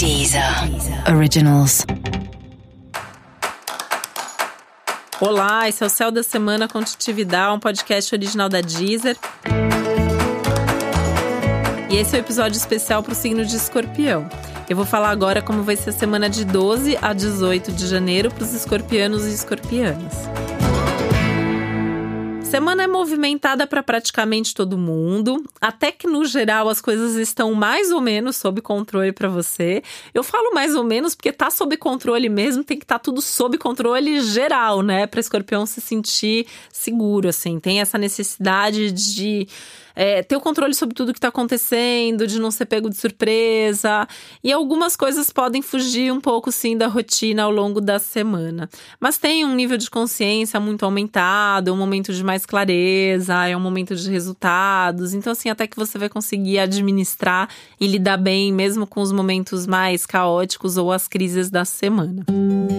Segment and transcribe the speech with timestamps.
[0.00, 0.42] Deezer
[1.14, 1.84] Originals.
[5.20, 9.18] Olá, esse é o Céu da Semana com Titividade, um podcast original da Deezer.
[11.90, 14.26] E esse é o um episódio especial para o signo de escorpião.
[14.70, 18.30] Eu vou falar agora como vai ser a semana de 12 a 18 de janeiro
[18.30, 20.14] para os escorpianos e escorpianas.
[22.50, 27.92] Semana é movimentada para praticamente todo mundo, até que no geral as coisas estão mais
[27.92, 29.84] ou menos sob controle para você.
[30.12, 33.22] Eu falo mais ou menos porque tá sob controle mesmo, tem que estar tá tudo
[33.22, 37.60] sob controle geral, né, para escorpião se sentir seguro assim.
[37.60, 39.46] Tem essa necessidade de
[39.94, 44.06] é, ter o controle sobre tudo que está acontecendo, de não ser pego de surpresa.
[44.42, 48.68] E algumas coisas podem fugir um pouco, sim, da rotina ao longo da semana.
[48.98, 53.56] Mas tem um nível de consciência muito aumentado, é um momento de mais clareza, é
[53.56, 55.14] um momento de resultados.
[55.14, 57.48] Então, assim, até que você vai conseguir administrar
[57.80, 62.24] e lidar bem, mesmo com os momentos mais caóticos ou as crises da semana.
[62.28, 62.69] Música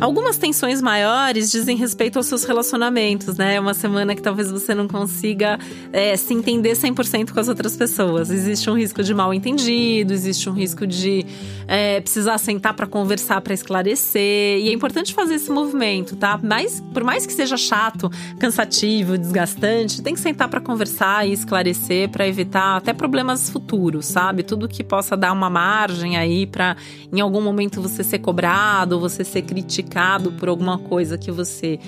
[0.00, 3.56] Algumas tensões maiores dizem respeito aos seus relacionamentos, né?
[3.56, 5.58] É uma semana que talvez você não consiga
[5.92, 8.30] é, se entender 100% com as outras pessoas.
[8.30, 11.26] Existe um risco de mal entendido, existe um risco de
[11.66, 14.60] é, precisar sentar para conversar, para esclarecer.
[14.60, 16.38] E é importante fazer esse movimento, tá?
[16.40, 22.08] Mas, por mais que seja chato, cansativo, desgastante, tem que sentar para conversar e esclarecer
[22.08, 24.44] para evitar até problemas futuros, sabe?
[24.44, 26.76] Tudo que possa dar uma margem aí para
[27.12, 31.80] em algum momento você ser cobrado, você ser criticado criticado por alguma coisa que você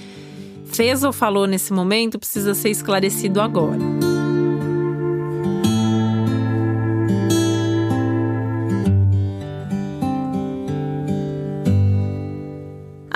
[0.65, 4.00] fez ou falou nesse momento precisa ser esclarecido agora.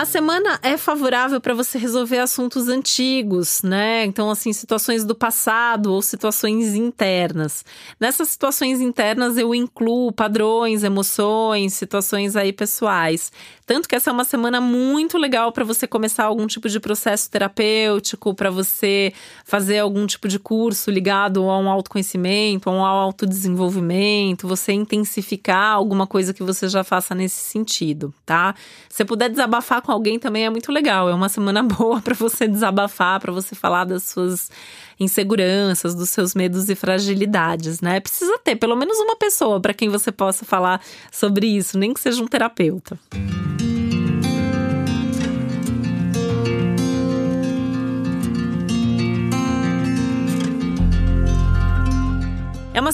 [0.04, 4.04] A semana é favorável para você resolver assuntos antigos, né?
[4.04, 7.64] Então, assim, situações do passado ou situações internas.
[7.98, 13.32] Nessas situações internas, eu incluo padrões, emoções, situações aí pessoais.
[13.66, 17.30] Tanto que essa é uma semana muito legal para você começar algum tipo de processo
[17.30, 19.10] terapêutico, para você
[19.42, 26.06] fazer algum tipo de curso ligado a um autoconhecimento, a um autodesenvolvimento, você intensificar alguma
[26.06, 28.54] coisa que você já faça nesse sentido, tá?
[28.90, 31.08] Se puder desabafar com alguém também é muito legal.
[31.08, 34.50] É uma semana boa para você desabafar, para você falar das suas
[34.98, 38.00] inseguranças, dos seus medos e fragilidades, né?
[38.00, 42.00] Precisa ter pelo menos uma pessoa para quem você possa falar sobre isso, nem que
[42.00, 42.98] seja um terapeuta.
[43.12, 43.53] É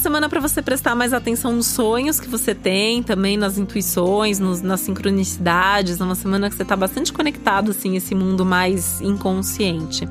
[0.01, 4.63] semana para você prestar mais atenção nos sonhos que você tem, também nas intuições, nos,
[4.63, 6.01] nas sincronicidades.
[6.01, 10.09] É uma semana que você está bastante conectado, assim, esse mundo mais inconsciente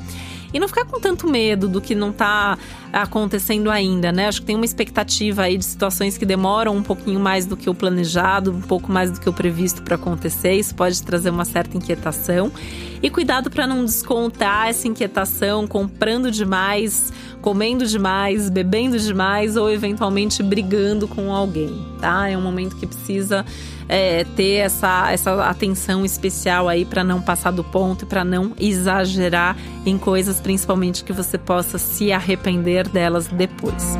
[0.53, 2.57] e não ficar com tanto medo do que não está
[2.91, 4.27] acontecendo ainda, né?
[4.27, 7.69] Acho que tem uma expectativa aí de situações que demoram um pouquinho mais do que
[7.69, 10.53] o planejado, um pouco mais do que o previsto para acontecer.
[10.53, 12.51] Isso pode trazer uma certa inquietação.
[13.01, 20.43] E cuidado para não descontar essa inquietação comprando demais, comendo demais, bebendo demais ou eventualmente
[20.43, 22.29] brigando com alguém, tá?
[22.29, 23.45] É um momento que precisa
[23.89, 28.53] é, ter essa, essa atenção especial aí para não passar do ponto e para não
[28.59, 33.97] exagerar em coisas, principalmente que você possa se arrepender delas depois.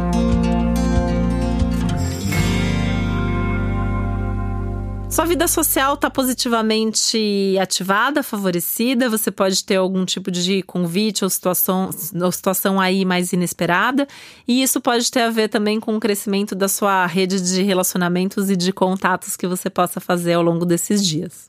[5.19, 9.09] Sua vida social está positivamente ativada, favorecida.
[9.09, 11.89] Você pode ter algum tipo de convite ou situação,
[12.23, 14.07] ou situação aí mais inesperada.
[14.47, 18.49] E isso pode ter a ver também com o crescimento da sua rede de relacionamentos
[18.49, 21.48] e de contatos que você possa fazer ao longo desses dias.